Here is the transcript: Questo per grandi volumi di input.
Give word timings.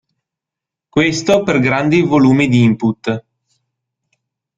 Questo 0.89 1.43
per 1.43 1.59
grandi 1.59 2.01
volumi 2.01 2.47
di 2.47 2.63
input. 2.63 3.23